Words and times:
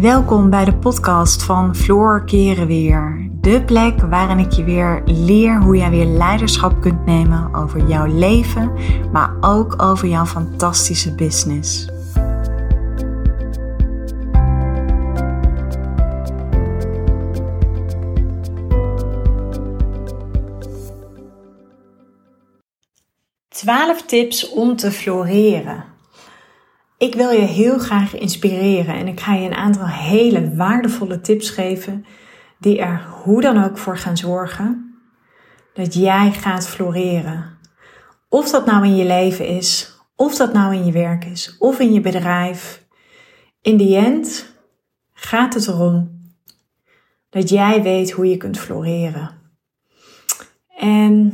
Welkom 0.00 0.50
bij 0.50 0.64
de 0.64 0.76
podcast 0.76 1.42
van 1.42 1.76
Floor 1.76 2.24
Keren 2.24 2.66
Weer. 2.66 3.30
De 3.40 3.64
plek 3.64 4.00
waarin 4.00 4.38
ik 4.38 4.52
je 4.52 4.64
weer 4.64 5.02
leer 5.04 5.62
hoe 5.62 5.76
jij 5.76 5.90
weer 5.90 6.04
leiderschap 6.04 6.80
kunt 6.80 7.06
nemen 7.06 7.54
over 7.54 7.88
jouw 7.88 8.06
leven, 8.06 8.72
maar 9.12 9.36
ook 9.40 9.82
over 9.82 10.08
jouw 10.08 10.24
fantastische 10.24 11.14
business. 11.14 11.88
Twaalf 23.48 24.02
tips 24.02 24.48
om 24.48 24.76
te 24.76 24.90
floreren. 24.90 25.87
Ik 26.98 27.14
wil 27.14 27.30
je 27.30 27.46
heel 27.46 27.78
graag 27.78 28.14
inspireren 28.14 28.94
en 28.94 29.08
ik 29.08 29.20
ga 29.20 29.34
je 29.34 29.46
een 29.46 29.54
aantal 29.54 29.86
hele 29.86 30.54
waardevolle 30.54 31.20
tips 31.20 31.50
geven 31.50 32.04
die 32.58 32.78
er 32.78 33.06
hoe 33.22 33.40
dan 33.40 33.64
ook 33.64 33.78
voor 33.78 33.98
gaan 33.98 34.16
zorgen 34.16 34.94
dat 35.74 35.94
jij 35.94 36.32
gaat 36.32 36.68
floreren. 36.68 37.58
Of 38.28 38.50
dat 38.50 38.66
nou 38.66 38.84
in 38.84 38.96
je 38.96 39.04
leven 39.04 39.46
is, 39.46 39.96
of 40.16 40.36
dat 40.36 40.52
nou 40.52 40.74
in 40.74 40.84
je 40.84 40.92
werk 40.92 41.24
is, 41.24 41.56
of 41.58 41.78
in 41.78 41.92
je 41.92 42.00
bedrijf. 42.00 42.86
In 43.62 43.76
die 43.76 43.96
end 43.96 44.54
gaat 45.12 45.54
het 45.54 45.66
erom 45.66 46.20
dat 47.30 47.48
jij 47.48 47.82
weet 47.82 48.10
hoe 48.10 48.28
je 48.28 48.36
kunt 48.36 48.58
floreren. 48.58 49.30
En 50.76 51.32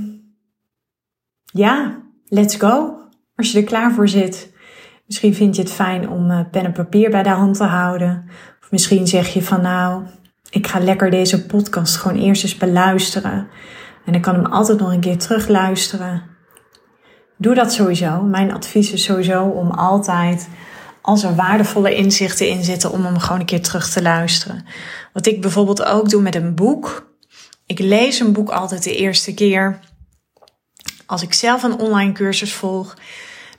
ja, 1.45 2.03
let's 2.25 2.57
go. 2.57 2.99
Als 3.37 3.53
je 3.53 3.59
er 3.59 3.65
klaar 3.65 3.93
voor 3.93 4.09
zit. 4.09 4.54
Misschien 5.07 5.35
vind 5.35 5.57
je 5.57 5.63
het 5.63 5.73
fijn 5.73 6.09
om 6.09 6.31
uh, 6.31 6.41
pen 6.51 6.65
en 6.65 6.73
papier 6.73 7.11
bij 7.11 7.23
de 7.23 7.29
hand 7.29 7.57
te 7.57 7.65
houden. 7.65 8.25
Of 8.63 8.71
misschien 8.71 9.07
zeg 9.07 9.29
je 9.29 9.43
van 9.43 9.61
nou, 9.61 10.03
ik 10.51 10.67
ga 10.67 10.79
lekker 10.79 11.11
deze 11.11 11.47
podcast 11.47 11.97
gewoon 11.97 12.19
eerst 12.19 12.43
eens 12.43 12.57
beluisteren. 12.57 13.49
En 14.05 14.15
ik 14.15 14.23
kan 14.23 14.35
hem 14.35 14.47
altijd 14.47 14.79
nog 14.79 14.93
een 14.93 15.01
keer 15.01 15.19
terugluisteren. 15.19 16.23
Doe 17.37 17.55
dat 17.55 17.73
sowieso. 17.73 18.23
Mijn 18.23 18.53
advies 18.53 18.93
is 18.93 19.03
sowieso 19.03 19.45
om 19.45 19.71
altijd, 19.71 20.49
als 21.03 21.23
er 21.23 21.35
waardevolle 21.35 21.95
inzichten 21.95 22.49
in 22.49 22.65
zitten, 22.65 22.93
om 22.93 23.05
hem 23.05 23.19
gewoon 23.19 23.41
een 23.41 23.47
keer 23.47 23.63
terug 23.63 23.91
te 23.91 24.03
luisteren. 24.03 24.65
Wat 25.13 25.27
ik 25.27 25.41
bijvoorbeeld 25.41 25.85
ook 25.85 26.11
doe 26.11 26.23
met 26.23 26.35
een 26.35 26.55
boek. 26.55 27.13
Ik 27.67 27.79
lees 27.79 28.21
een 28.21 28.33
boek 28.33 28.51
altijd 28.51 28.83
de 28.83 28.97
eerste 28.97 29.35
keer. 29.35 29.79
Als 31.07 31.23
ik 31.23 31.33
zelf 31.33 31.63
een 31.63 31.79
online 31.79 32.13
cursus 32.13 32.55
volg, 32.55 32.97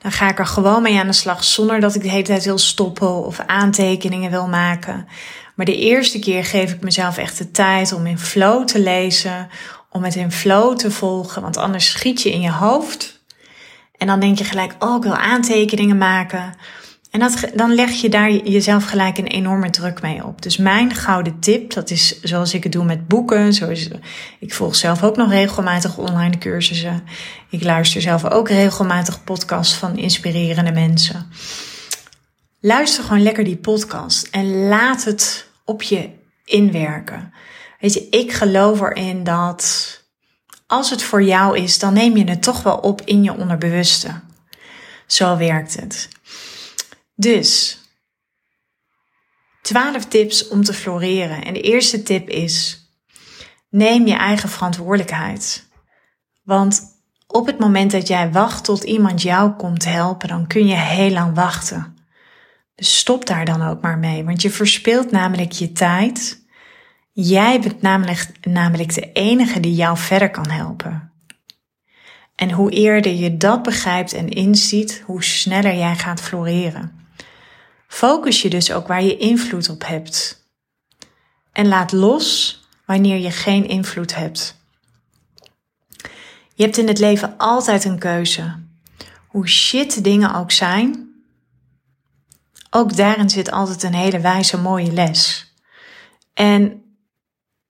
dan 0.05 0.13
ga 0.13 0.29
ik 0.29 0.39
er 0.39 0.45
gewoon 0.45 0.81
mee 0.81 0.99
aan 0.99 1.07
de 1.07 1.13
slag 1.13 1.43
zonder 1.43 1.79
dat 1.79 1.95
ik 1.95 2.01
de 2.01 2.09
hele 2.09 2.23
tijd 2.23 2.45
wil 2.45 2.57
stoppen 2.57 3.25
of 3.25 3.39
aantekeningen 3.39 4.31
wil 4.31 4.47
maken. 4.47 5.07
Maar 5.55 5.65
de 5.65 5.77
eerste 5.77 6.19
keer 6.19 6.45
geef 6.45 6.71
ik 6.71 6.81
mezelf 6.81 7.17
echt 7.17 7.37
de 7.37 7.51
tijd 7.51 7.93
om 7.93 8.05
in 8.05 8.19
flow 8.19 8.65
te 8.65 8.79
lezen, 8.79 9.49
om 9.89 10.03
het 10.03 10.15
in 10.15 10.31
flow 10.31 10.77
te 10.77 10.91
volgen, 10.91 11.41
want 11.41 11.57
anders 11.57 11.89
schiet 11.89 12.21
je 12.21 12.31
in 12.31 12.41
je 12.41 12.51
hoofd. 12.51 13.21
En 13.97 14.07
dan 14.07 14.19
denk 14.19 14.37
je 14.37 14.43
gelijk, 14.43 14.75
oh, 14.79 14.95
ik 14.95 15.03
wil 15.03 15.15
aantekeningen 15.15 15.97
maken. 15.97 16.53
En 17.15 17.31
dan 17.53 17.73
leg 17.73 17.91
je 17.91 18.09
daar 18.09 18.31
jezelf 18.31 18.85
gelijk 18.85 19.17
een 19.17 19.27
enorme 19.27 19.69
druk 19.69 20.01
mee 20.01 20.25
op. 20.25 20.41
Dus 20.41 20.57
mijn 20.57 20.93
gouden 20.93 21.39
tip, 21.39 21.73
dat 21.73 21.89
is 21.89 22.21
zoals 22.21 22.53
ik 22.53 22.63
het 22.63 22.71
doe 22.71 22.83
met 22.83 23.07
boeken. 23.07 23.53
Zoals, 23.53 23.87
ik 24.39 24.53
volg 24.53 24.75
zelf 24.75 25.03
ook 25.03 25.15
nog 25.15 25.29
regelmatig 25.29 25.97
online 25.97 26.37
cursussen. 26.37 27.03
Ik 27.49 27.63
luister 27.63 28.01
zelf 28.01 28.25
ook 28.25 28.49
regelmatig 28.49 29.23
podcasts 29.23 29.73
van 29.73 29.97
inspirerende 29.97 30.71
mensen. 30.71 31.31
Luister 32.59 33.03
gewoon 33.03 33.23
lekker 33.23 33.43
die 33.43 33.57
podcast 33.57 34.27
en 34.31 34.67
laat 34.67 35.03
het 35.03 35.47
op 35.65 35.81
je 35.81 36.09
inwerken. 36.45 37.33
Weet 37.79 37.93
je, 37.93 38.07
ik 38.09 38.31
geloof 38.33 38.81
erin 38.81 39.23
dat 39.23 40.03
als 40.67 40.89
het 40.89 41.03
voor 41.03 41.23
jou 41.23 41.57
is, 41.57 41.79
dan 41.79 41.93
neem 41.93 42.17
je 42.17 42.29
het 42.29 42.43
toch 42.43 42.63
wel 42.63 42.77
op 42.77 43.01
in 43.01 43.23
je 43.23 43.33
onderbewuste. 43.37 44.19
Zo 45.07 45.37
werkt 45.37 45.75
het. 45.79 46.09
Dus, 47.15 47.79
12 49.61 50.05
tips 50.05 50.47
om 50.47 50.63
te 50.63 50.73
floreren. 50.73 51.43
En 51.43 51.53
de 51.53 51.61
eerste 51.61 52.03
tip 52.03 52.29
is, 52.29 52.85
neem 53.69 54.07
je 54.07 54.15
eigen 54.15 54.49
verantwoordelijkheid. 54.49 55.69
Want 56.43 56.81
op 57.27 57.45
het 57.45 57.59
moment 57.59 57.91
dat 57.91 58.07
jij 58.07 58.31
wacht 58.31 58.63
tot 58.63 58.83
iemand 58.83 59.21
jou 59.21 59.51
komt 59.51 59.85
helpen, 59.85 60.27
dan 60.27 60.47
kun 60.47 60.67
je 60.67 60.75
heel 60.75 61.11
lang 61.11 61.35
wachten. 61.35 61.95
Dus 62.75 62.97
stop 62.97 63.25
daar 63.25 63.45
dan 63.45 63.61
ook 63.61 63.81
maar 63.81 63.97
mee, 63.97 64.23
want 64.23 64.41
je 64.41 64.49
verspilt 64.49 65.11
namelijk 65.11 65.51
je 65.51 65.71
tijd. 65.71 66.43
Jij 67.11 67.59
bent 67.59 67.81
namelijk, 67.81 68.29
namelijk 68.41 68.93
de 68.93 69.11
enige 69.11 69.59
die 69.59 69.73
jou 69.73 69.97
verder 69.97 70.31
kan 70.31 70.49
helpen. 70.49 71.11
En 72.35 72.51
hoe 72.51 72.71
eerder 72.71 73.13
je 73.13 73.37
dat 73.37 73.63
begrijpt 73.63 74.13
en 74.13 74.29
inziet, 74.29 75.03
hoe 75.05 75.23
sneller 75.23 75.75
jij 75.75 75.95
gaat 75.95 76.21
floreren. 76.21 77.04
Focus 77.95 78.41
je 78.41 78.49
dus 78.49 78.71
ook 78.71 78.87
waar 78.87 79.03
je 79.03 79.17
invloed 79.17 79.69
op 79.69 79.85
hebt. 79.85 80.43
En 81.51 81.67
laat 81.67 81.91
los 81.91 82.59
wanneer 82.85 83.17
je 83.17 83.31
geen 83.31 83.67
invloed 83.67 84.15
hebt. 84.15 84.55
Je 86.53 86.63
hebt 86.63 86.77
in 86.77 86.87
het 86.87 86.99
leven 86.99 87.37
altijd 87.37 87.85
een 87.85 87.99
keuze. 87.99 88.63
Hoe 89.27 89.47
shit 89.47 90.03
dingen 90.03 90.35
ook 90.35 90.51
zijn, 90.51 91.13
ook 92.69 92.95
daarin 92.95 93.29
zit 93.29 93.51
altijd 93.51 93.83
een 93.83 93.93
hele 93.93 94.19
wijze 94.19 94.57
mooie 94.57 94.91
les. 94.91 95.53
En 96.33 96.83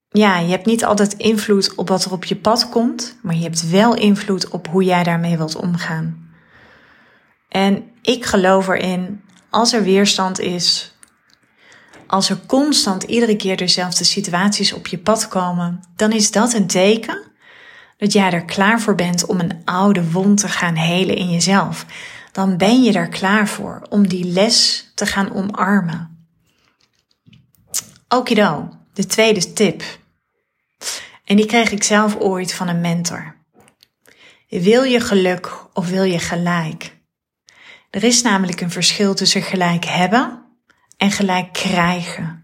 ja, 0.10 0.40
je 0.40 0.50
hebt 0.50 0.66
niet 0.66 0.86
altijd 0.86 1.14
invloed 1.14 1.76
op 1.76 1.90
wat 1.90 2.06
er 2.06 2.12
op 2.12 2.24
je 2.24 2.36
pad 2.36 2.70
komt, 2.70 3.18
maar 3.22 3.36
je 3.36 3.44
hebt 3.44 3.70
wel 3.70 3.96
invloed 3.96 4.50
op 4.50 4.68
hoe 4.68 4.84
jij 4.84 5.04
daarmee 5.04 5.38
wilt 5.38 5.56
omgaan. 5.56 6.30
En 7.50 7.92
ik 8.02 8.26
geloof 8.26 8.68
erin 8.68 9.24
als 9.56 9.74
er 9.74 9.84
weerstand 9.84 10.40
is, 10.40 10.94
als 12.08 12.30
er 12.30 12.40
constant 12.46 13.04
iedere 13.04 13.36
keer 13.36 13.58
dezelfde 13.58 14.04
situaties 14.04 14.74
op 14.74 14.88
je 14.88 14.98
pad 14.98 15.28
komen, 15.28 15.84
dan 15.96 16.12
is 16.12 16.32
dat 16.32 16.54
een 16.54 16.68
teken 16.68 17.22
dat 17.98 18.14
jij 18.14 18.32
er 18.32 18.46
klaar 18.46 18.82
voor 18.82 18.96
bent 18.96 19.26
om 19.26 19.40
een 19.40 19.62
oude 19.66 20.12
wond 20.12 20.40
te 20.40 20.48
gaan 20.48 20.76
helen 20.76 21.16
in 21.16 21.32
jezelf. 21.32 21.86
Dan 22.32 22.58
ben 22.58 22.84
je 22.84 22.94
er 22.94 23.08
klaar 23.08 23.48
voor 23.48 23.86
om 23.90 24.08
die 24.08 24.26
les 24.26 24.92
te 24.96 25.06
gaan 25.06 25.34
omarmen. 25.34 26.28
Okido, 28.08 28.70
de 28.94 29.06
tweede 29.06 29.54
tip. 29.54 29.84
En 31.26 31.36
die 31.36 31.46
kreeg 31.46 31.72
ik 31.72 31.84
zelf 31.84 32.16
ooit 32.16 32.54
van 32.54 32.68
een 32.68 32.82
mentor. 32.82 33.36
Wil 34.50 34.84
je 34.84 35.00
geluk 35.00 35.66
of 35.74 35.90
wil 35.90 36.04
je 36.04 36.20
gelijk? 36.20 36.95
Er 37.96 38.04
is 38.04 38.22
namelijk 38.22 38.62
een 38.62 38.72
verschil 38.72 39.14
tussen 39.14 39.42
gelijk 39.42 39.86
hebben 39.86 40.42
en 40.98 41.12
gelijk 41.12 41.54
krijgen. 41.54 42.44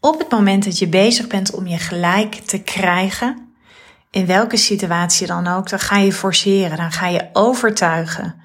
Op 0.00 0.18
het 0.18 0.30
moment 0.30 0.64
dat 0.64 0.78
je 0.78 0.88
bezig 0.88 1.26
bent 1.26 1.54
om 1.54 1.66
je 1.66 1.78
gelijk 1.78 2.34
te 2.34 2.62
krijgen, 2.62 3.54
in 4.10 4.26
welke 4.26 4.56
situatie 4.56 5.26
dan 5.26 5.46
ook, 5.46 5.68
dan 5.68 5.78
ga 5.78 5.96
je 5.96 6.12
forceren, 6.12 6.76
dan 6.76 6.92
ga 6.92 7.06
je 7.06 7.28
overtuigen. 7.32 8.42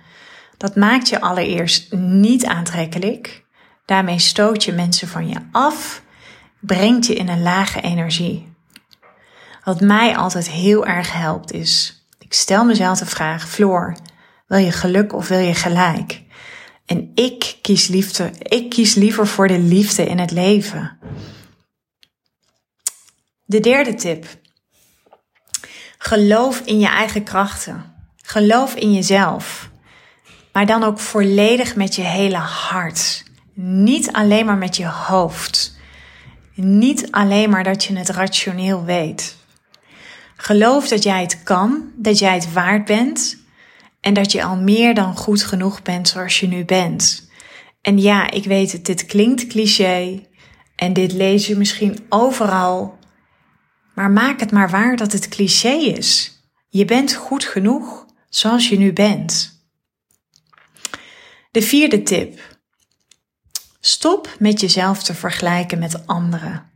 Dat 0.57 0.75
maakt 0.75 1.09
je 1.09 1.21
allereerst 1.21 1.93
niet 1.93 2.45
aantrekkelijk. 2.45 3.43
Daarmee 3.85 4.19
stoot 4.19 4.63
je 4.63 4.71
mensen 4.71 5.07
van 5.07 5.29
je 5.29 5.39
af, 5.51 6.01
brengt 6.59 7.05
je 7.05 7.15
in 7.15 7.29
een 7.29 7.41
lage 7.41 7.81
energie. 7.81 8.53
Wat 9.63 9.81
mij 9.81 10.17
altijd 10.17 10.49
heel 10.49 10.85
erg 10.85 11.13
helpt 11.13 11.51
is, 11.51 12.05
ik 12.19 12.33
stel 12.33 12.65
mezelf 12.65 12.99
de 12.99 13.05
vraag, 13.05 13.49
Floor, 13.49 13.95
wil 14.47 14.57
je 14.57 14.71
geluk 14.71 15.13
of 15.13 15.27
wil 15.27 15.39
je 15.39 15.53
gelijk? 15.53 16.21
En 16.85 17.11
ik 17.15 17.57
kies 17.61 17.87
liefde. 17.87 18.31
Ik 18.39 18.69
kies 18.69 18.95
liever 18.95 19.27
voor 19.27 19.47
de 19.47 19.59
liefde 19.59 20.05
in 20.05 20.19
het 20.19 20.31
leven. 20.31 20.99
De 23.45 23.59
derde 23.59 23.95
tip. 23.95 24.25
Geloof 25.97 26.59
in 26.59 26.79
je 26.79 26.87
eigen 26.87 27.23
krachten. 27.23 27.93
Geloof 28.15 28.75
in 28.75 28.93
jezelf. 28.93 29.69
Maar 30.53 30.65
dan 30.65 30.83
ook 30.83 30.99
volledig 30.99 31.75
met 31.75 31.95
je 31.95 32.01
hele 32.01 32.37
hart. 32.37 33.23
Niet 33.53 34.11
alleen 34.11 34.45
maar 34.45 34.57
met 34.57 34.77
je 34.77 34.87
hoofd. 34.87 35.75
Niet 36.53 37.11
alleen 37.11 37.49
maar 37.49 37.63
dat 37.63 37.83
je 37.83 37.97
het 37.97 38.09
rationeel 38.09 38.83
weet. 38.83 39.35
Geloof 40.35 40.87
dat 40.87 41.03
jij 41.03 41.21
het 41.21 41.43
kan, 41.43 41.91
dat 41.95 42.19
jij 42.19 42.33
het 42.33 42.53
waard 42.53 42.85
bent 42.85 43.36
en 44.07 44.13
dat 44.13 44.31
je 44.31 44.43
al 44.43 44.55
meer 44.55 44.93
dan 44.93 45.17
goed 45.17 45.43
genoeg 45.43 45.81
bent 45.81 46.07
zoals 46.07 46.39
je 46.39 46.47
nu 46.47 46.65
bent. 46.65 47.29
En 47.81 47.99
ja, 47.99 48.31
ik 48.31 48.43
weet 48.43 48.71
het, 48.71 48.85
dit 48.85 49.05
klinkt 49.05 49.47
cliché 49.47 50.27
en 50.75 50.93
dit 50.93 51.13
lees 51.13 51.47
je 51.47 51.55
misschien 51.55 52.05
overal. 52.09 52.97
Maar 53.93 54.11
maak 54.11 54.39
het 54.39 54.51
maar 54.51 54.69
waar 54.69 54.95
dat 54.95 55.11
het 55.11 55.27
cliché 55.27 55.71
is. 55.71 56.39
Je 56.69 56.85
bent 56.85 57.13
goed 57.13 57.43
genoeg 57.43 58.05
zoals 58.29 58.69
je 58.69 58.77
nu 58.77 58.93
bent. 58.93 59.61
De 61.51 61.61
vierde 61.61 62.03
tip. 62.03 62.57
Stop 63.79 64.35
met 64.39 64.61
jezelf 64.61 65.03
te 65.03 65.13
vergelijken 65.13 65.79
met 65.79 66.07
anderen. 66.07 66.71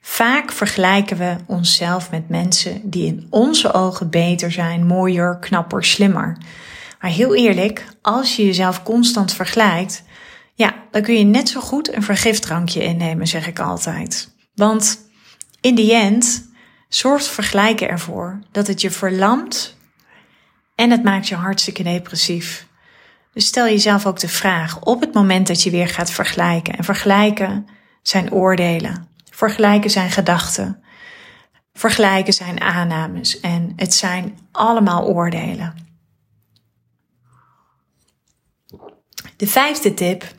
Vaak 0.00 0.52
vergelijken 0.52 1.16
we 1.16 1.36
onszelf 1.46 2.10
met 2.10 2.28
mensen 2.28 2.90
die 2.90 3.06
in 3.06 3.26
onze 3.30 3.72
ogen 3.72 4.10
beter 4.10 4.52
zijn, 4.52 4.86
mooier, 4.86 5.38
knapper, 5.38 5.84
slimmer. 5.84 6.38
Maar 7.04 7.12
heel 7.12 7.34
eerlijk, 7.34 7.84
als 8.02 8.36
je 8.36 8.44
jezelf 8.44 8.82
constant 8.82 9.32
vergelijkt, 9.32 10.02
ja, 10.54 10.74
dan 10.90 11.02
kun 11.02 11.18
je 11.18 11.24
net 11.24 11.48
zo 11.48 11.60
goed 11.60 11.94
een 11.94 12.02
vergifdrankje 12.02 12.82
innemen, 12.82 13.26
zeg 13.26 13.46
ik 13.46 13.58
altijd. 13.58 14.34
Want 14.54 14.98
in 15.60 15.74
the 15.74 15.92
end 15.92 16.50
zorgt 16.88 17.28
vergelijken 17.28 17.88
ervoor 17.88 18.40
dat 18.52 18.66
het 18.66 18.80
je 18.80 18.90
verlamt 18.90 19.76
en 20.74 20.90
het 20.90 21.02
maakt 21.02 21.28
je 21.28 21.34
hartstikke 21.34 21.82
depressief. 21.82 22.66
Dus 23.32 23.46
stel 23.46 23.64
jezelf 23.64 24.06
ook 24.06 24.20
de 24.20 24.28
vraag 24.28 24.80
op 24.80 25.00
het 25.00 25.14
moment 25.14 25.46
dat 25.46 25.62
je 25.62 25.70
weer 25.70 25.88
gaat 25.88 26.10
vergelijken. 26.10 26.76
En 26.76 26.84
vergelijken 26.84 27.66
zijn 28.02 28.32
oordelen. 28.32 29.08
Vergelijken 29.30 29.90
zijn 29.90 30.10
gedachten. 30.10 30.82
Vergelijken 31.74 32.32
zijn 32.32 32.60
aannames. 32.60 33.40
En 33.40 33.72
het 33.76 33.94
zijn 33.94 34.38
allemaal 34.52 35.06
oordelen. 35.06 35.84
De 39.44 39.50
vijfde 39.50 39.94
tip. 39.94 40.34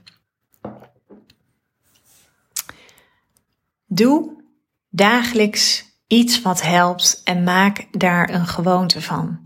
Doe 3.86 4.44
dagelijks 4.90 5.86
iets 6.08 6.42
wat 6.42 6.62
helpt 6.62 7.22
en 7.24 7.44
maak 7.44 7.88
daar 7.92 8.30
een 8.30 8.48
gewoonte 8.48 9.02
van. 9.02 9.40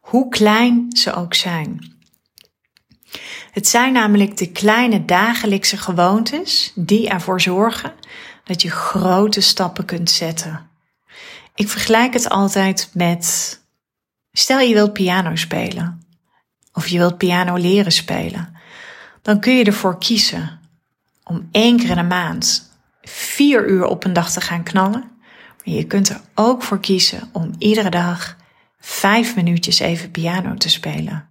Hoe 0.00 0.28
klein 0.28 0.86
ze 0.96 1.12
ook 1.14 1.34
zijn. 1.34 1.96
Het 3.50 3.68
zijn 3.68 3.92
namelijk 3.92 4.36
de 4.36 4.52
kleine 4.52 5.04
dagelijkse 5.04 5.76
gewoontes 5.76 6.72
die 6.74 7.08
ervoor 7.08 7.40
zorgen 7.40 7.94
dat 8.44 8.62
je 8.62 8.70
grote 8.70 9.40
stappen 9.40 9.84
kunt 9.84 10.10
zetten. 10.10 10.70
Ik 11.54 11.68
vergelijk 11.68 12.12
het 12.12 12.28
altijd 12.28 12.90
met, 12.92 13.60
stel 14.32 14.58
je 14.58 14.74
wilt 14.74 14.92
piano 14.92 15.36
spelen 15.36 16.06
of 16.72 16.88
je 16.88 16.98
wilt 16.98 17.18
piano 17.18 17.56
leren 17.56 17.92
spelen, 17.92 18.55
dan 19.26 19.40
kun 19.40 19.56
je 19.56 19.64
ervoor 19.64 19.98
kiezen 19.98 20.60
om 21.24 21.48
één 21.50 21.76
keer 21.76 21.90
in 21.90 21.96
de 21.96 22.02
maand 22.02 22.70
vier 23.02 23.68
uur 23.68 23.84
op 23.84 24.04
een 24.04 24.12
dag 24.12 24.32
te 24.32 24.40
gaan 24.40 24.62
knallen. 24.62 25.10
Maar 25.64 25.74
je 25.74 25.84
kunt 25.84 26.08
er 26.08 26.20
ook 26.34 26.62
voor 26.62 26.80
kiezen 26.80 27.28
om 27.32 27.54
iedere 27.58 27.90
dag 27.90 28.36
vijf 28.78 29.36
minuutjes 29.36 29.78
even 29.78 30.10
piano 30.10 30.54
te 30.54 30.68
spelen. 30.68 31.28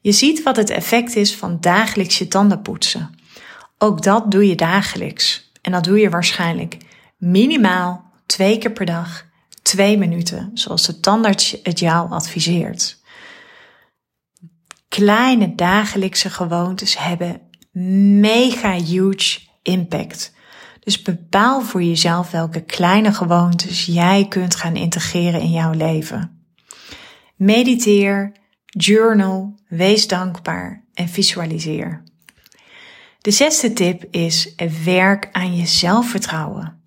Je 0.00 0.12
ziet 0.12 0.42
wat 0.42 0.56
het 0.56 0.70
effect 0.70 1.16
is 1.16 1.36
van 1.36 1.60
dagelijks 1.60 2.18
je 2.18 2.28
tanden 2.28 2.62
poetsen. 2.62 3.14
Ook 3.78 4.02
dat 4.02 4.30
doe 4.30 4.46
je 4.46 4.54
dagelijks. 4.54 5.50
En 5.62 5.72
dat 5.72 5.84
doe 5.84 5.98
je 5.98 6.10
waarschijnlijk 6.10 6.76
minimaal 7.16 8.12
twee 8.26 8.58
keer 8.58 8.72
per 8.72 8.86
dag, 8.86 9.26
twee 9.62 9.98
minuten, 9.98 10.50
zoals 10.54 10.86
de 10.86 11.00
tandarts 11.00 11.56
het 11.62 11.78
jou 11.78 12.10
adviseert. 12.10 13.01
Kleine 14.92 15.54
dagelijkse 15.54 16.30
gewoontes 16.30 16.98
hebben 16.98 17.40
mega 18.20 18.72
huge 18.72 19.40
impact. 19.62 20.34
Dus 20.80 21.02
bepaal 21.02 21.60
voor 21.60 21.82
jezelf 21.82 22.30
welke 22.30 22.60
kleine 22.60 23.12
gewoontes 23.12 23.86
jij 23.86 24.26
kunt 24.28 24.54
gaan 24.54 24.76
integreren 24.76 25.40
in 25.40 25.50
jouw 25.50 25.72
leven. 25.72 26.44
Mediteer, 27.36 28.32
journal, 28.64 29.54
wees 29.68 30.08
dankbaar 30.08 30.84
en 30.94 31.08
visualiseer. 31.08 32.02
De 33.20 33.30
zesde 33.30 33.72
tip 33.72 34.04
is 34.10 34.54
werk 34.84 35.28
aan 35.32 35.56
je 35.56 35.66
zelfvertrouwen. 35.66 36.82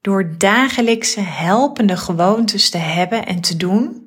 Door 0.00 0.34
dagelijkse 0.38 1.20
helpende 1.20 1.96
gewoontes 1.96 2.70
te 2.70 2.78
hebben 2.78 3.26
en 3.26 3.40
te 3.40 3.56
doen, 3.56 4.01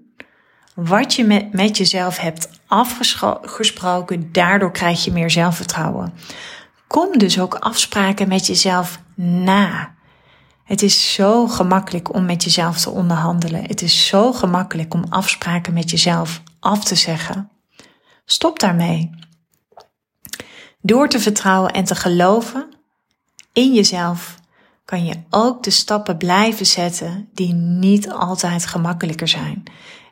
wat 0.76 1.14
je 1.14 1.24
met, 1.24 1.54
met 1.54 1.78
jezelf 1.78 2.18
hebt 2.18 2.50
afgesproken, 2.68 4.32
daardoor 4.32 4.72
krijg 4.72 5.04
je 5.04 5.12
meer 5.12 5.32
zelfvertrouwen. 5.32 6.14
Kom 6.88 7.18
dus 7.18 7.40
ook 7.40 7.56
afspraken 7.56 8.28
met 8.28 8.48
jezelf 8.48 9.00
na. 9.16 9.96
Het 10.64 10.82
is 10.82 11.14
zo 11.14 11.48
gemakkelijk 11.48 12.14
om 12.14 12.26
met 12.26 12.44
jezelf 12.44 12.78
te 12.78 12.90
onderhandelen. 12.90 13.64
Het 13.64 13.82
is 13.82 14.08
zo 14.08 14.34
gemakkelijk 14.34 14.94
om 14.94 15.06
afspraken 15.10 15.74
met 15.74 15.90
jezelf 15.90 16.42
af 16.60 16.84
te 16.84 16.96
zeggen. 16.96 17.50
Stop 18.26 18.60
daarmee. 18.60 19.10
Door 20.82 21.08
te 21.08 21.20
vertrouwen 21.20 21.72
en 21.72 21.84
te 21.84 21.96
geloven 21.96 22.70
in 23.54 23.74
jezelf 23.74 24.36
kan 24.86 25.06
je 25.06 25.16
ook 25.30 25.64
de 25.64 25.70
stappen 25.70 26.18
blijven 26.18 26.66
zetten 26.66 27.30
die 27.34 27.54
niet 27.54 28.10
altijd 28.10 28.66
gemakkelijker 28.66 29.28
zijn. 29.28 29.64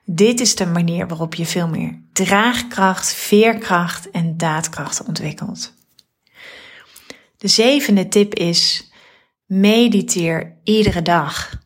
Dit 0.05 0.39
is 0.39 0.55
de 0.55 0.65
manier 0.65 1.07
waarop 1.07 1.35
je 1.35 1.45
veel 1.45 1.67
meer 1.67 2.01
draagkracht, 2.13 3.13
veerkracht 3.13 4.11
en 4.11 4.37
daadkracht 4.37 5.05
ontwikkelt. 5.05 5.73
De 7.37 7.47
zevende 7.47 8.07
tip 8.07 8.33
is 8.35 8.91
mediteer 9.45 10.57
iedere 10.63 11.01
dag. 11.01 11.61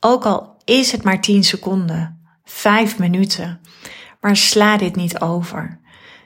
Ook 0.00 0.24
al 0.24 0.56
is 0.64 0.92
het 0.92 1.02
maar 1.02 1.20
10 1.20 1.44
seconden, 1.44 2.20
5 2.44 2.98
minuten. 2.98 3.60
Maar 4.20 4.36
sla 4.36 4.76
dit 4.76 4.96
niet 4.96 5.20
over. 5.20 5.80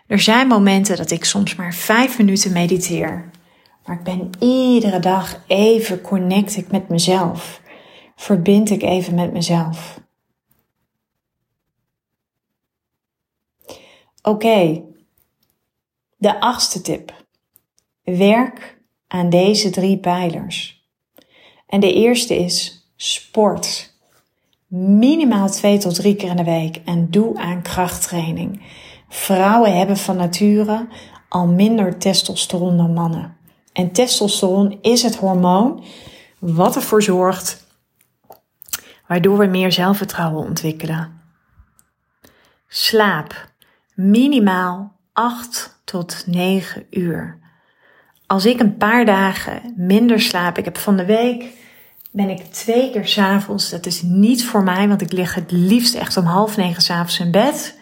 Er 0.06 0.20
zijn 0.20 0.46
momenten 0.46 0.96
dat 0.96 1.10
ik 1.10 1.24
soms 1.24 1.54
maar 1.54 1.74
5 1.74 2.18
minuten 2.18 2.52
mediteer. 2.52 3.30
Maar 3.84 3.96
ik 3.96 4.02
ben 4.02 4.30
iedere 4.38 4.98
dag 4.98 5.40
even 5.46 6.00
connect 6.00 6.56
ik 6.56 6.70
met 6.70 6.88
mezelf. 6.88 7.60
Verbind 8.16 8.70
ik 8.70 8.82
even 8.82 9.14
met 9.14 9.32
mezelf. 9.32 10.00
Oké, 14.28 14.82
de 16.16 16.40
achtste 16.40 16.80
tip. 16.80 17.24
Werk 18.02 18.78
aan 19.08 19.30
deze 19.30 19.70
drie 19.70 19.98
pijlers. 19.98 20.86
En 21.66 21.80
de 21.80 21.92
eerste 21.92 22.36
is 22.36 22.88
sport. 22.96 23.94
Minimaal 24.68 25.50
twee 25.50 25.78
tot 25.78 25.94
drie 25.94 26.16
keer 26.16 26.30
in 26.30 26.36
de 26.36 26.44
week 26.44 26.80
en 26.84 27.10
doe 27.10 27.38
aan 27.38 27.62
krachttraining. 27.62 28.62
Vrouwen 29.08 29.76
hebben 29.76 29.96
van 29.96 30.16
nature 30.16 30.88
al 31.28 31.46
minder 31.46 31.98
testosteron 31.98 32.76
dan 32.76 32.92
mannen. 32.92 33.36
En 33.72 33.92
testosteron 33.92 34.78
is 34.82 35.02
het 35.02 35.16
hormoon 35.16 35.84
wat 36.38 36.76
ervoor 36.76 37.02
zorgt 37.02 37.66
waardoor 39.06 39.38
we 39.38 39.46
meer 39.46 39.72
zelfvertrouwen 39.72 40.44
ontwikkelen. 40.44 41.20
Slaap. 42.68 43.54
Minimaal 43.96 44.92
8 45.12 45.80
tot 45.84 46.22
9 46.26 46.86
uur. 46.90 47.38
Als 48.26 48.46
ik 48.46 48.60
een 48.60 48.76
paar 48.76 49.04
dagen 49.04 49.74
minder 49.76 50.20
slaap, 50.20 50.58
ik 50.58 50.64
heb 50.64 50.78
van 50.78 50.96
de 50.96 51.04
week, 51.04 51.44
ben 52.10 52.28
ik 52.28 52.44
twee 52.44 52.90
keer 52.90 53.06
s'avonds, 53.06 53.70
dat 53.70 53.86
is 53.86 54.02
niet 54.02 54.44
voor 54.44 54.62
mij, 54.62 54.88
want 54.88 55.00
ik 55.00 55.12
lig 55.12 55.34
het 55.34 55.50
liefst 55.50 55.94
echt 55.94 56.16
om 56.16 56.24
half 56.24 56.56
negen 56.56 56.82
s'avonds 56.82 57.20
in 57.20 57.30
bed. 57.30 57.78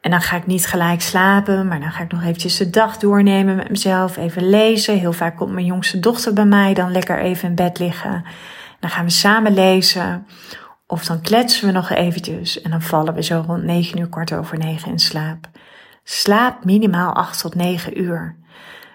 En 0.00 0.10
dan 0.10 0.20
ga 0.20 0.36
ik 0.36 0.46
niet 0.46 0.66
gelijk 0.66 1.00
slapen, 1.00 1.68
maar 1.68 1.80
dan 1.80 1.92
ga 1.92 2.02
ik 2.02 2.12
nog 2.12 2.22
eventjes 2.22 2.56
de 2.56 2.70
dag 2.70 2.98
doornemen 2.98 3.56
met 3.56 3.70
mezelf, 3.70 4.16
even 4.16 4.50
lezen. 4.50 4.98
Heel 4.98 5.12
vaak 5.12 5.36
komt 5.36 5.52
mijn 5.52 5.66
jongste 5.66 6.00
dochter 6.00 6.32
bij 6.32 6.46
mij 6.46 6.74
dan 6.74 6.92
lekker 6.92 7.18
even 7.18 7.48
in 7.48 7.54
bed 7.54 7.78
liggen. 7.78 8.24
Dan 8.80 8.90
gaan 8.90 9.04
we 9.04 9.10
samen 9.10 9.54
lezen. 9.54 10.26
Of 10.86 11.04
dan 11.04 11.20
kletsen 11.20 11.66
we 11.66 11.72
nog 11.72 11.90
eventjes 11.90 12.60
en 12.60 12.70
dan 12.70 12.82
vallen 12.82 13.14
we 13.14 13.22
zo 13.22 13.44
rond 13.46 13.62
9 13.62 13.98
uur, 13.98 14.08
kwart 14.08 14.32
over 14.32 14.58
9 14.58 14.90
in 14.90 14.98
slaap. 14.98 15.48
Slaap 16.02 16.64
minimaal 16.64 17.14
8 17.14 17.40
tot 17.40 17.54
9 17.54 18.00
uur. 18.00 18.36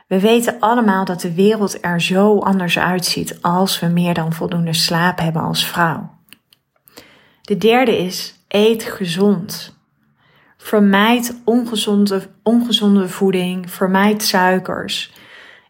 We 0.08 0.20
weten 0.20 0.60
allemaal 0.60 1.06
dat 1.06 1.22
de 1.22 1.34
wereld 1.34 1.84
er 1.84 2.02
zo 2.02 2.40
anders 2.40 2.80
uitziet 2.80 3.42
als 3.42 3.80
we 3.80 3.88
meer 3.88 4.14
dan 4.14 4.34
voldoende 4.34 4.74
slaap 4.74 5.20
hebben 5.20 5.42
als 5.42 5.66
vrouw. 5.66 6.18
De 7.42 7.58
derde 7.58 7.98
is 7.98 8.40
eet 8.48 8.84
gezond. 8.84 9.78
Vermijd 10.58 11.42
ongezonde, 11.46 12.30
ongezonde 12.44 13.10
voeding, 13.10 13.72
vermijd 13.72 14.24
suikers. 14.24 15.14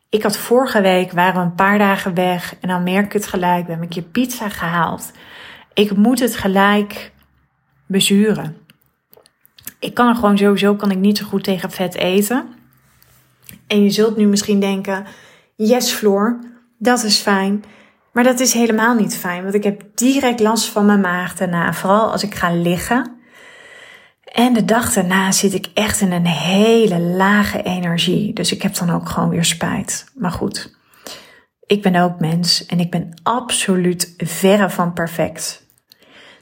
Ik 0.10 0.24
had 0.24 0.38
vorige 0.38 0.82
week, 0.82 1.12
waren 1.12 1.42
we 1.42 1.48
een 1.48 1.56
paar 1.56 1.78
dagen 1.78 2.14
weg 2.14 2.56
en 2.62 2.68
dan 2.68 2.84
merk 2.84 3.06
ik 3.06 3.14
het 3.14 3.28
gelijk, 3.28 3.64
we 3.64 3.70
hebben 3.70 3.88
een 3.88 3.94
keer 3.94 4.04
pizza 4.04 4.50
gehaald. 4.50 5.12
Ik 5.74 5.96
moet 5.96 6.20
het 6.20 6.36
gelijk 6.36 7.12
bezuren. 7.86 8.58
Ik 9.80 9.94
kan 9.94 10.08
er 10.08 10.16
gewoon 10.16 10.38
sowieso 10.38 10.76
kan 10.76 10.92
ik 10.92 10.98
niet 10.98 11.18
zo 11.18 11.26
goed 11.26 11.44
tegen 11.44 11.72
vet 11.72 11.96
eten. 11.96 12.48
En 13.68 13.84
je 13.84 13.90
zult 13.90 14.18
nu 14.18 14.28
misschien 14.28 14.60
denken: 14.60 15.06
yes, 15.56 15.92
Floor, 15.92 16.40
dat 16.78 17.04
is 17.04 17.18
fijn. 17.18 17.64
Maar 18.12 18.24
dat 18.24 18.40
is 18.40 18.54
helemaal 18.54 18.96
niet 18.96 19.18
fijn, 19.18 19.42
want 19.44 19.54
ik 19.54 19.64
heb 19.64 19.84
direct 19.96 20.40
last 20.40 20.66
van 20.66 20.86
mijn 20.86 21.02
maag 21.02 21.36
daarna. 21.36 21.74
Vooral 21.74 22.12
als 22.12 22.24
ik 22.24 22.36
ga 22.36 22.52
liggen. 22.52 23.18
En 24.24 24.54
de 24.54 24.66
dag 24.66 24.94
daarna 24.94 25.32
zit 25.32 25.54
ik 25.54 25.68
echt 25.74 26.02
in 26.02 26.12
een 26.12 26.26
hele 26.26 27.00
lage 27.00 27.64
energie. 27.64 28.34
Dus 28.34 28.52
ik 28.52 28.62
heb 28.62 28.76
dan 28.76 28.90
ook 28.90 29.10
gewoon 29.10 29.30
weer 29.30 29.46
spijt. 29.46 30.12
Maar 30.16 30.32
goed, 30.32 30.78
ik 31.70 31.82
ben 31.82 31.96
ook 31.96 32.20
mens 32.20 32.66
en 32.66 32.80
ik 32.80 32.92
ben 32.92 33.14
absoluut 33.24 34.14
verre 34.18 34.70
van 34.70 34.94
perfect. 34.94 35.66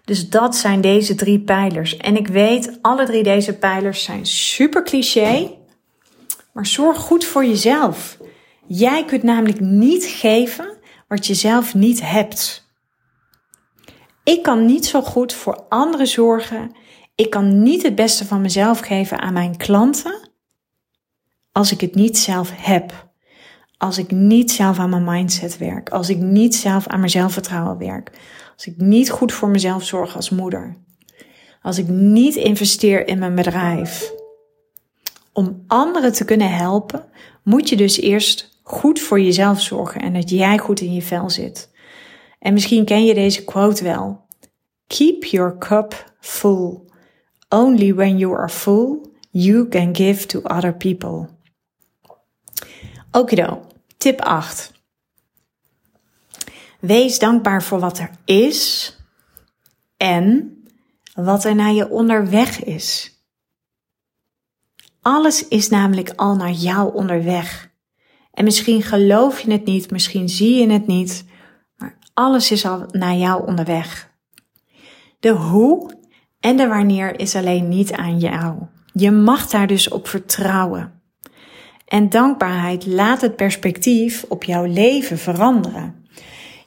Dus 0.04 0.30
dat 0.30 0.56
zijn 0.56 0.82
deze 0.82 1.16
drie 1.16 1.40
pijlers. 1.40 1.98
En 1.98 2.16
ik 2.16 2.28
weet, 2.28 2.80
alle 2.82 3.06
drie 3.06 3.24
deze 3.24 3.58
pijlers 3.58 4.04
zijn 4.04 4.26
super 4.26 4.84
cliché. 4.84 5.52
Maar 6.54 6.66
zorg 6.66 6.98
goed 6.98 7.26
voor 7.26 7.46
jezelf. 7.46 8.18
Jij 8.68 9.06
kunt 9.06 9.24
namelijk 9.24 9.60
niet 9.60 10.06
geven 10.06 10.78
wat 11.08 11.28
je 11.28 11.34
zelf 11.34 11.74
niet 11.74 12.02
hebt. 12.02 12.68
Ik 14.24 14.44
kan 14.44 14.66
niet 14.66 14.86
zo 14.86 15.02
goed 15.02 15.34
voor 15.34 15.66
anderen 15.70 16.08
zorgen. 16.08 16.72
Ik 17.16 17.30
kan 17.30 17.64
niet 17.64 17.84
het 17.84 17.96
beste 17.96 18.26
van 18.26 18.42
mezelf 18.42 18.80
geven 18.80 19.20
aan 19.20 19.34
mijn 19.34 19.58
klanten 19.58 20.30
als 21.52 21.72
ik 21.72 21.82
het 21.82 21.96
niet 21.96 22.18
zelf 22.18 22.52
heb. 22.56 23.07
Als 23.78 23.98
ik 23.98 24.12
niet 24.12 24.52
zelf 24.52 24.80
aan 24.80 24.90
mijn 24.90 25.04
mindset 25.04 25.58
werk. 25.58 25.90
Als 25.90 26.10
ik 26.10 26.18
niet 26.18 26.56
zelf 26.56 26.88
aan 26.88 27.00
mijn 27.00 27.12
zelfvertrouwen 27.12 27.78
werk. 27.78 28.12
Als 28.56 28.66
ik 28.66 28.78
niet 28.78 29.10
goed 29.10 29.34
voor 29.34 29.50
mezelf 29.50 29.84
zorg 29.84 30.16
als 30.16 30.30
moeder. 30.30 30.78
Als 31.62 31.78
ik 31.78 31.88
niet 31.88 32.36
investeer 32.36 33.08
in 33.08 33.20
mijn 33.20 33.36
bedrijf. 33.36 34.14
Om 35.34 35.64
anderen 35.68 36.14
te 36.14 36.26
kunnen 36.26 36.52
helpen, 36.52 37.06
moet 37.44 37.70
je 37.70 37.76
dus 37.76 38.00
eerst 38.00 38.60
goed 38.64 39.00
voor 39.00 39.20
jezelf 39.20 39.62
zorgen 39.62 40.02
en 40.02 40.14
dat 40.14 40.30
jij 40.30 40.58
goed 40.58 40.80
in 40.80 40.94
je 40.94 41.02
vel 41.02 41.30
zit. 41.30 41.70
En 42.40 42.54
misschien 42.54 42.86
ken 42.86 43.06
je 43.06 43.14
deze 43.14 43.44
quote 43.44 43.84
wel. 43.84 44.26
Keep 44.88 45.24
your 45.24 45.58
cup 45.58 46.14
full. 46.20 46.80
Only 47.50 47.94
when 47.94 48.18
you 48.18 48.38
are 48.38 48.50
full, 48.50 48.98
you 49.32 49.68
can 49.68 49.96
give 49.96 50.26
to 50.26 50.42
other 50.42 50.74
people. 50.74 51.28
Okido, 53.12 53.62
tip 53.98 54.22
8. 54.22 54.72
Wees 56.80 57.20
dankbaar 57.20 57.64
voor 57.64 57.80
wat 57.80 57.98
er 57.98 58.10
is 58.26 58.94
en 59.98 60.58
wat 61.14 61.44
er 61.44 61.56
naar 61.56 61.74
je 61.74 61.90
onderweg 61.90 62.64
is. 62.64 63.16
Alles 65.02 65.48
is 65.48 65.70
namelijk 65.70 66.14
al 66.16 66.36
naar 66.36 66.52
jou 66.52 66.94
onderweg. 66.94 67.72
En 68.32 68.44
misschien 68.44 68.82
geloof 68.82 69.40
je 69.40 69.52
het 69.52 69.66
niet, 69.66 69.92
misschien 69.92 70.30
zie 70.30 70.56
je 70.56 70.72
het 70.72 70.88
niet, 70.88 71.26
maar 71.76 71.98
alles 72.14 72.52
is 72.52 72.66
al 72.66 72.86
naar 72.92 73.16
jou 73.16 73.48
onderweg. 73.48 74.12
De 75.20 75.30
hoe 75.30 75.96
en 76.40 76.58
de 76.58 76.68
wanneer 76.68 77.20
is 77.20 77.36
alleen 77.36 77.68
niet 77.68 77.92
aan 77.92 78.20
jou. 78.20 78.58
Je 78.94 79.12
mag 79.12 79.48
daar 79.48 79.68
dus 79.68 79.90
op 79.90 80.08
vertrouwen. 80.08 80.97
En 81.88 82.10
dankbaarheid 82.10 82.86
laat 82.86 83.22
het 83.22 83.36
perspectief 83.36 84.26
op 84.30 84.44
jouw 84.44 84.66
leven 84.66 85.18
veranderen. 85.18 86.08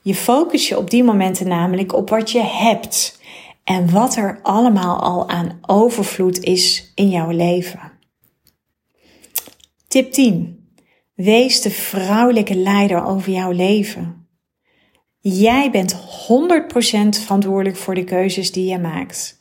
Je 0.02 0.14
focus 0.14 0.68
je 0.68 0.78
op 0.78 0.90
die 0.90 1.04
momenten 1.04 1.48
namelijk 1.48 1.94
op 1.94 2.10
wat 2.10 2.30
je 2.30 2.42
hebt 2.42 3.20
en 3.64 3.90
wat 3.90 4.16
er 4.16 4.38
allemaal 4.42 5.00
al 5.00 5.28
aan 5.28 5.58
overvloed 5.66 6.42
is 6.42 6.92
in 6.94 7.08
jouw 7.08 7.30
leven. 7.30 7.92
Tip 9.88 10.12
10. 10.12 10.68
Wees 11.14 11.60
de 11.60 11.70
vrouwelijke 11.70 12.54
leider 12.54 13.04
over 13.04 13.32
jouw 13.32 13.50
leven. 13.50 14.28
Jij 15.20 15.70
bent 15.70 15.94
100% 15.94 15.98
verantwoordelijk 17.08 17.76
voor 17.76 17.94
de 17.94 18.04
keuzes 18.04 18.52
die 18.52 18.70
je 18.70 18.78
maakt. 18.78 19.40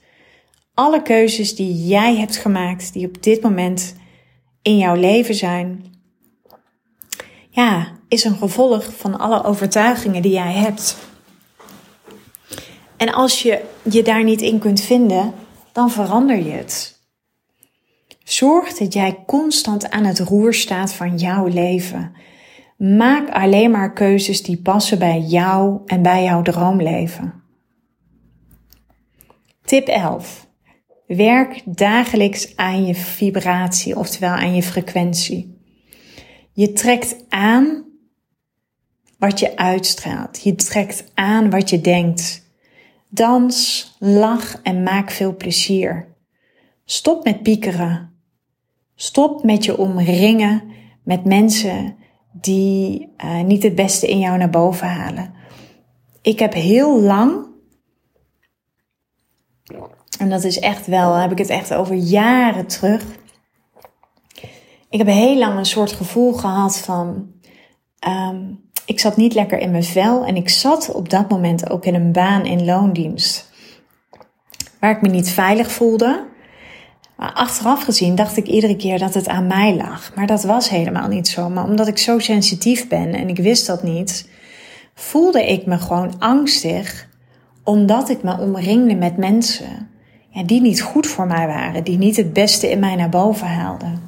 Alle 0.73 1.01
keuzes 1.01 1.55
die 1.55 1.87
jij 1.87 2.15
hebt 2.15 2.37
gemaakt, 2.37 2.93
die 2.93 3.07
op 3.07 3.23
dit 3.23 3.41
moment 3.41 3.95
in 4.69 4.77
jouw 4.77 4.95
leven 4.95 5.35
zijn, 5.35 5.85
ja, 7.49 7.87
is 8.07 8.23
een 8.23 8.35
gevolg 8.35 8.83
van 8.97 9.19
alle 9.19 9.43
overtuigingen 9.43 10.21
die 10.21 10.31
jij 10.31 10.53
hebt. 10.53 10.97
En 12.97 13.13
als 13.13 13.41
je 13.41 13.63
je 13.83 14.03
daar 14.03 14.23
niet 14.23 14.41
in 14.41 14.59
kunt 14.59 14.81
vinden, 14.81 15.33
dan 15.71 15.91
verander 15.91 16.37
je 16.37 16.51
het. 16.51 17.01
Zorg 18.23 18.73
dat 18.73 18.93
jij 18.93 19.23
constant 19.25 19.89
aan 19.89 20.03
het 20.03 20.19
roer 20.19 20.53
staat 20.53 20.93
van 20.93 21.17
jouw 21.17 21.47
leven. 21.47 22.13
Maak 22.77 23.29
alleen 23.29 23.71
maar 23.71 23.93
keuzes 23.93 24.43
die 24.43 24.61
passen 24.61 24.99
bij 24.99 25.19
jou 25.19 25.79
en 25.85 26.01
bij 26.01 26.23
jouw 26.23 26.41
droomleven. 26.41 27.43
Tip 29.65 29.87
11. 29.87 30.48
Werk 31.17 31.61
dagelijks 31.65 32.55
aan 32.55 32.85
je 32.85 32.95
vibratie, 32.95 33.97
oftewel 33.97 34.31
aan 34.31 34.55
je 34.55 34.63
frequentie. 34.63 35.57
Je 36.51 36.73
trekt 36.73 37.15
aan 37.29 37.83
wat 39.17 39.39
je 39.39 39.57
uitstraalt. 39.57 40.43
Je 40.43 40.55
trekt 40.55 41.11
aan 41.13 41.49
wat 41.49 41.69
je 41.69 41.81
denkt. 41.81 42.47
Dans, 43.07 43.85
lach 43.99 44.61
en 44.61 44.83
maak 44.83 45.11
veel 45.11 45.35
plezier. 45.35 46.07
Stop 46.85 47.23
met 47.23 47.43
piekeren. 47.43 48.13
Stop 48.95 49.43
met 49.43 49.65
je 49.65 49.77
omringen 49.77 50.63
met 51.03 51.25
mensen 51.25 51.95
die 52.31 53.09
uh, 53.23 53.41
niet 53.41 53.63
het 53.63 53.75
beste 53.75 54.07
in 54.07 54.19
jou 54.19 54.37
naar 54.37 54.49
boven 54.49 54.87
halen. 54.87 55.33
Ik 56.21 56.39
heb 56.39 56.53
heel 56.53 57.01
lang, 57.01 57.45
en 60.17 60.29
dat 60.29 60.43
is 60.43 60.59
echt 60.59 60.87
wel, 60.87 61.13
heb 61.13 61.31
ik 61.31 61.37
het 61.37 61.49
echt 61.49 61.73
over 61.73 61.95
jaren 61.95 62.67
terug. 62.67 63.03
Ik 64.89 64.97
heb 64.97 65.07
heel 65.07 65.37
lang 65.37 65.57
een 65.57 65.65
soort 65.65 65.91
gevoel 65.91 66.33
gehad 66.33 66.77
van, 66.77 67.31
um, 68.07 68.69
ik 68.85 68.99
zat 68.99 69.17
niet 69.17 69.33
lekker 69.33 69.59
in 69.59 69.71
mijn 69.71 69.83
vel 69.83 70.25
en 70.25 70.35
ik 70.35 70.49
zat 70.49 70.91
op 70.91 71.09
dat 71.09 71.29
moment 71.29 71.69
ook 71.69 71.85
in 71.85 71.95
een 71.95 72.11
baan 72.11 72.45
in 72.45 72.65
loondienst. 72.65 73.49
Waar 74.79 74.91
ik 74.91 75.01
me 75.01 75.09
niet 75.09 75.29
veilig 75.29 75.71
voelde. 75.71 76.27
Maar 77.15 77.33
achteraf 77.33 77.83
gezien 77.83 78.15
dacht 78.15 78.37
ik 78.37 78.47
iedere 78.47 78.75
keer 78.75 78.99
dat 78.99 79.13
het 79.13 79.27
aan 79.27 79.47
mij 79.47 79.75
lag. 79.75 80.15
Maar 80.15 80.27
dat 80.27 80.43
was 80.43 80.69
helemaal 80.69 81.07
niet 81.07 81.27
zo. 81.27 81.49
Maar 81.49 81.63
omdat 81.63 81.87
ik 81.87 81.97
zo 81.97 82.19
sensitief 82.19 82.87
ben 82.87 83.13
en 83.13 83.29
ik 83.29 83.37
wist 83.37 83.67
dat 83.67 83.83
niet, 83.83 84.29
voelde 84.93 85.47
ik 85.47 85.65
me 85.65 85.77
gewoon 85.77 86.19
angstig. 86.19 87.07
Omdat 87.63 88.09
ik 88.09 88.23
me 88.23 88.37
omringde 88.37 88.95
met 88.95 89.17
mensen 89.17 89.88
ja, 90.39 90.45
die 90.45 90.61
niet 90.61 90.81
goed 90.81 91.07
voor 91.07 91.27
mij 91.27 91.47
waren. 91.47 91.83
Die 91.83 91.97
niet 91.97 92.17
het 92.17 92.33
beste 92.33 92.71
in 92.71 92.79
mij 92.79 92.95
naar 92.95 93.09
boven 93.09 93.47
haalden. 93.47 94.01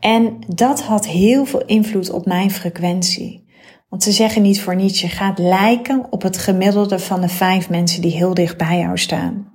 En 0.00 0.38
dat 0.46 0.82
had 0.82 1.06
heel 1.06 1.44
veel 1.44 1.64
invloed 1.64 2.10
op 2.10 2.26
mijn 2.26 2.50
frequentie. 2.50 3.44
Want 3.88 4.02
ze 4.02 4.12
zeggen 4.12 4.42
niet 4.42 4.60
voor 4.60 4.76
niets, 4.76 5.00
je 5.00 5.08
gaat 5.08 5.38
lijken 5.38 6.06
op 6.10 6.22
het 6.22 6.38
gemiddelde 6.38 6.98
van 6.98 7.20
de 7.20 7.28
vijf 7.28 7.70
mensen 7.70 8.02
die 8.02 8.10
heel 8.10 8.34
dicht 8.34 8.56
bij 8.56 8.78
jou 8.78 8.98
staan. 8.98 9.52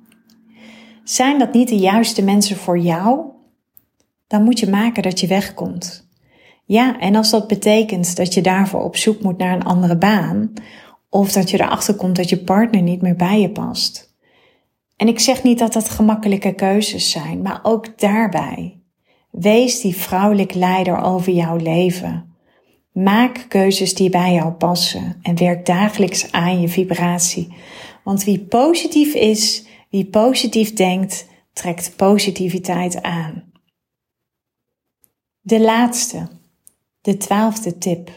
Zijn 1.03 1.39
dat 1.39 1.53
niet 1.53 1.67
de 1.67 1.77
juiste 1.77 2.23
mensen 2.23 2.57
voor 2.57 2.79
jou? 2.79 3.25
Dan 4.27 4.43
moet 4.43 4.59
je 4.59 4.69
maken 4.69 5.03
dat 5.03 5.19
je 5.19 5.27
wegkomt. 5.27 6.09
Ja, 6.65 6.99
en 6.99 7.15
als 7.15 7.29
dat 7.29 7.47
betekent 7.47 8.15
dat 8.15 8.33
je 8.33 8.41
daarvoor 8.41 8.83
op 8.83 8.95
zoek 8.95 9.21
moet 9.21 9.37
naar 9.37 9.55
een 9.55 9.63
andere 9.63 9.97
baan, 9.97 10.53
of 11.09 11.31
dat 11.31 11.49
je 11.49 11.59
erachter 11.59 11.95
komt 11.95 12.15
dat 12.15 12.29
je 12.29 12.43
partner 12.43 12.81
niet 12.81 13.01
meer 13.01 13.15
bij 13.15 13.41
je 13.41 13.49
past. 13.49 14.10
En 15.01 15.07
ik 15.07 15.19
zeg 15.19 15.43
niet 15.43 15.59
dat 15.59 15.73
dat 15.73 15.89
gemakkelijke 15.89 16.53
keuzes 16.53 17.11
zijn, 17.11 17.41
maar 17.41 17.59
ook 17.63 17.99
daarbij. 17.99 18.79
Wees 19.31 19.81
die 19.81 19.95
vrouwelijk 19.95 20.53
leider 20.53 21.01
over 21.01 21.33
jouw 21.33 21.55
leven. 21.55 22.35
Maak 22.91 23.45
keuzes 23.47 23.93
die 23.93 24.09
bij 24.09 24.33
jou 24.33 24.51
passen 24.51 25.19
en 25.21 25.37
werk 25.37 25.65
dagelijks 25.65 26.31
aan 26.31 26.61
je 26.61 26.67
vibratie. 26.67 27.53
Want 28.03 28.23
wie 28.23 28.39
positief 28.39 29.13
is, 29.13 29.65
wie 29.89 30.05
positief 30.05 30.73
denkt, 30.73 31.27
trekt 31.53 31.95
positiviteit 31.95 33.01
aan. 33.01 33.51
De 35.41 35.61
laatste, 35.61 36.27
de 37.01 37.17
twaalfde 37.17 37.77
tip. 37.77 38.09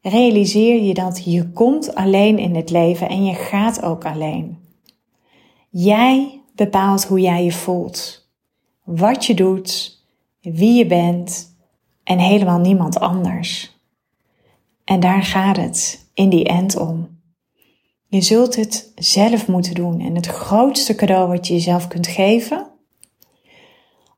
Realiseer 0.00 0.82
je 0.82 0.94
dat 0.94 1.22
je 1.24 1.52
komt 1.52 1.94
alleen 1.94 2.38
in 2.38 2.54
het 2.54 2.70
leven 2.70 3.08
en 3.08 3.24
je 3.24 3.34
gaat 3.34 3.82
ook 3.82 4.04
alleen. 4.04 4.57
Jij 5.70 6.42
bepaalt 6.54 7.04
hoe 7.04 7.20
jij 7.20 7.44
je 7.44 7.52
voelt, 7.52 8.28
wat 8.84 9.24
je 9.24 9.34
doet, 9.34 9.98
wie 10.40 10.74
je 10.74 10.86
bent 10.86 11.56
en 12.04 12.18
helemaal 12.18 12.58
niemand 12.58 13.00
anders. 13.00 13.76
En 14.84 15.00
daar 15.00 15.22
gaat 15.22 15.56
het 15.56 16.10
in 16.14 16.28
die 16.28 16.44
end 16.44 16.76
om. 16.76 17.20
Je 18.06 18.20
zult 18.20 18.56
het 18.56 18.92
zelf 18.94 19.48
moeten 19.48 19.74
doen. 19.74 20.00
En 20.00 20.14
het 20.14 20.26
grootste 20.26 20.94
cadeau 20.94 21.28
wat 21.28 21.46
je 21.46 21.52
jezelf 21.52 21.88
kunt 21.88 22.06
geven, 22.06 22.70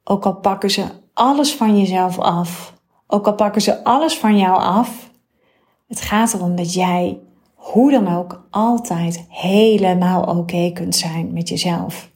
ook 0.05 0.27
al 0.27 0.35
pakken 0.35 0.71
ze 0.71 0.87
alles 1.13 1.55
van 1.55 1.79
jezelf 1.79 2.19
af, 2.19 2.75
ook 3.07 3.27
al 3.27 3.35
pakken 3.35 3.63
ze 3.63 3.85
alles 3.85 4.19
van 4.19 4.39
jou 4.39 4.59
af, 4.59 5.11
het 5.89 6.01
gaat 6.01 6.35
erom 6.35 6.57
dat 6.57 6.75
jij 6.75 7.19
hoe 7.61 7.91
dan 7.91 8.17
ook 8.17 8.47
altijd 8.51 9.25
helemaal 9.29 10.23
oké 10.23 10.71
kunt 10.73 10.97
zijn 10.97 11.33
met 11.33 11.49
jezelf. 11.49 12.11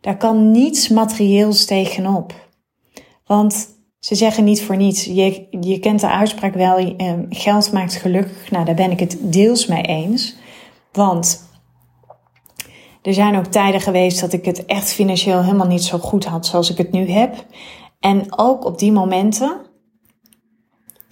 Daar 0.00 0.16
kan 0.16 0.50
niets 0.50 0.88
materieels 0.88 1.64
tegenop. 1.64 2.34
Want 3.26 3.68
ze 3.98 4.14
zeggen 4.14 4.44
niet 4.44 4.62
voor 4.62 4.76
niets. 4.76 5.04
Je, 5.04 5.46
je 5.60 5.78
kent 5.78 6.00
de 6.00 6.10
uitspraak 6.10 6.54
wel, 6.54 6.76
eh, 6.76 7.12
geld 7.28 7.72
maakt 7.72 7.94
gelukkig. 7.94 8.50
Nou, 8.50 8.64
daar 8.64 8.74
ben 8.74 8.90
ik 8.90 9.00
het 9.00 9.18
deels 9.20 9.66
mee 9.66 9.82
eens. 9.82 10.36
Want 10.92 11.50
er 13.02 13.14
zijn 13.14 13.36
ook 13.36 13.46
tijden 13.46 13.80
geweest 13.80 14.20
dat 14.20 14.32
ik 14.32 14.44
het 14.44 14.64
echt 14.64 14.92
financieel 14.92 15.42
helemaal 15.42 15.66
niet 15.66 15.84
zo 15.84 15.98
goed 15.98 16.24
had 16.24 16.46
zoals 16.46 16.70
ik 16.70 16.78
het 16.78 16.92
nu 16.92 17.10
heb. 17.10 17.46
En 18.00 18.38
ook 18.38 18.64
op 18.64 18.78
die 18.78 18.92
momenten 18.92 19.60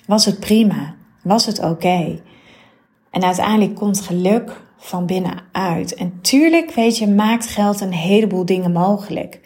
was 0.06 0.24
het 0.24 0.40
prima, 0.40 0.94
was 1.22 1.46
het 1.46 1.62
oké. 1.62 2.20
En 3.10 3.24
uiteindelijk 3.24 3.74
komt 3.74 4.00
geluk 4.00 4.60
van 4.76 5.06
binnenuit. 5.06 5.94
En 5.94 6.18
tuurlijk, 6.20 6.70
weet 6.74 6.98
je, 6.98 7.08
maakt 7.08 7.46
geld 7.46 7.80
een 7.80 7.92
heleboel 7.92 8.44
dingen 8.44 8.72
mogelijk. 8.72 9.40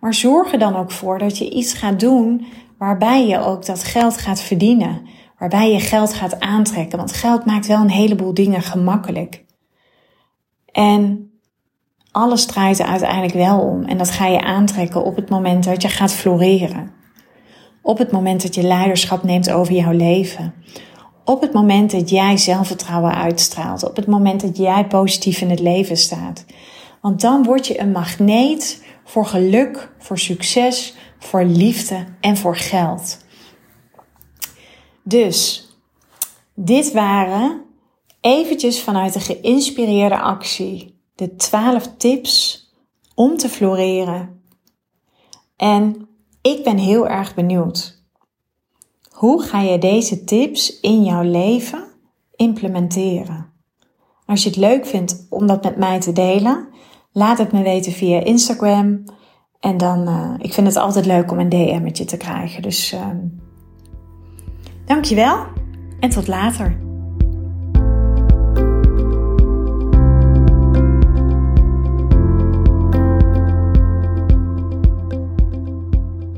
Maar 0.00 0.14
zorg 0.14 0.52
er 0.52 0.58
dan 0.58 0.76
ook 0.76 0.90
voor 0.90 1.18
dat 1.18 1.38
je 1.38 1.50
iets 1.50 1.74
gaat 1.74 2.00
doen 2.00 2.46
waarbij 2.78 3.26
je 3.26 3.38
ook 3.38 3.66
dat 3.66 3.84
geld 3.84 4.18
gaat 4.18 4.40
verdienen. 4.40 5.02
Waarbij 5.38 5.72
je 5.72 5.80
geld 5.80 6.14
gaat 6.14 6.40
aantrekken. 6.40 6.98
Want 6.98 7.12
geld 7.12 7.44
maakt 7.44 7.66
wel 7.66 7.80
een 7.80 7.90
heleboel 7.90 8.34
dingen 8.34 8.62
gemakkelijk. 8.62 9.44
En 10.72 11.30
alles 12.10 12.46
draait 12.46 12.78
er 12.78 12.86
uiteindelijk 12.86 13.34
wel 13.34 13.60
om. 13.60 13.84
En 13.84 13.98
dat 13.98 14.10
ga 14.10 14.26
je 14.26 14.40
aantrekken 14.40 15.04
op 15.04 15.16
het 15.16 15.28
moment 15.28 15.64
dat 15.64 15.82
je 15.82 15.88
gaat 15.88 16.12
floreren. 16.12 16.92
Op 17.82 17.98
het 17.98 18.12
moment 18.12 18.42
dat 18.42 18.54
je 18.54 18.62
leiderschap 18.62 19.22
neemt 19.22 19.50
over 19.50 19.74
jouw 19.74 19.92
leven. 19.92 20.54
Op 21.24 21.40
het 21.40 21.52
moment 21.52 21.90
dat 21.90 22.10
jij 22.10 22.36
zelfvertrouwen 22.36 23.14
uitstraalt. 23.14 23.84
Op 23.84 23.96
het 23.96 24.06
moment 24.06 24.40
dat 24.40 24.56
jij 24.56 24.86
positief 24.86 25.40
in 25.40 25.50
het 25.50 25.60
leven 25.60 25.96
staat. 25.96 26.44
Want 27.00 27.20
dan 27.20 27.42
word 27.42 27.66
je 27.66 27.80
een 27.80 27.92
magneet 27.92 28.84
voor 29.04 29.26
geluk, 29.26 29.92
voor 29.98 30.18
succes, 30.18 30.94
voor 31.18 31.44
liefde 31.44 32.04
en 32.20 32.36
voor 32.36 32.56
geld. 32.56 33.18
Dus, 35.02 35.68
dit 36.54 36.92
waren 36.92 37.62
eventjes 38.20 38.82
vanuit 38.82 39.12
de 39.12 39.20
geïnspireerde 39.20 40.20
actie 40.20 40.94
de 41.14 41.36
12 41.36 41.96
tips 41.96 42.64
om 43.14 43.36
te 43.36 43.48
floreren. 43.48 44.42
En 45.56 46.08
ik 46.42 46.64
ben 46.64 46.78
heel 46.78 47.08
erg 47.08 47.34
benieuwd. 47.34 47.93
Hoe 49.24 49.42
ga 49.42 49.60
je 49.60 49.78
deze 49.78 50.24
tips 50.24 50.80
in 50.80 51.04
jouw 51.04 51.22
leven 51.22 51.84
implementeren? 52.36 53.52
Als 54.26 54.42
je 54.42 54.48
het 54.48 54.58
leuk 54.58 54.86
vindt 54.86 55.26
om 55.30 55.46
dat 55.46 55.62
met 55.62 55.76
mij 55.76 56.00
te 56.00 56.12
delen, 56.12 56.68
laat 57.12 57.38
het 57.38 57.52
me 57.52 57.62
weten 57.62 57.92
via 57.92 58.24
Instagram. 58.24 59.04
En 59.60 59.76
dan, 59.76 60.08
uh, 60.08 60.34
ik 60.38 60.52
vind 60.52 60.66
het 60.66 60.76
altijd 60.76 61.06
leuk 61.06 61.30
om 61.30 61.38
een 61.38 61.48
DM'tje 61.48 62.04
te 62.04 62.16
krijgen. 62.16 62.62
Dus 62.62 62.92
uh, 62.92 63.08
dankjewel 64.84 65.46
en 66.00 66.10
tot 66.10 66.26
later. 66.26 66.93